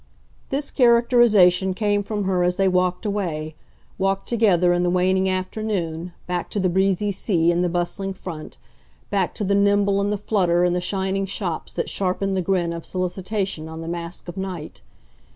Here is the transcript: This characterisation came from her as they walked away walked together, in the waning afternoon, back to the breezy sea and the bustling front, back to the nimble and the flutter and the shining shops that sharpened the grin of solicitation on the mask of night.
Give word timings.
This 0.49 0.71
characterisation 0.71 1.75
came 1.75 2.01
from 2.01 2.23
her 2.23 2.41
as 2.43 2.55
they 2.55 2.67
walked 2.67 3.05
away 3.05 3.53
walked 3.99 4.27
together, 4.27 4.73
in 4.73 4.81
the 4.81 4.89
waning 4.89 5.29
afternoon, 5.29 6.11
back 6.25 6.49
to 6.49 6.59
the 6.59 6.69
breezy 6.69 7.11
sea 7.11 7.51
and 7.51 7.63
the 7.63 7.69
bustling 7.69 8.15
front, 8.15 8.57
back 9.11 9.35
to 9.35 9.43
the 9.43 9.53
nimble 9.53 10.01
and 10.01 10.11
the 10.11 10.17
flutter 10.17 10.63
and 10.63 10.75
the 10.75 10.81
shining 10.81 11.27
shops 11.27 11.71
that 11.73 11.87
sharpened 11.87 12.35
the 12.35 12.41
grin 12.41 12.73
of 12.73 12.83
solicitation 12.83 13.69
on 13.69 13.81
the 13.81 13.87
mask 13.87 14.27
of 14.27 14.37
night. 14.37 14.81